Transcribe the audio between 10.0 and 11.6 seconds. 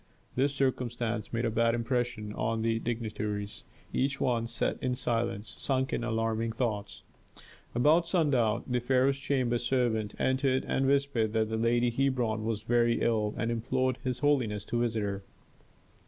entered and whispered that the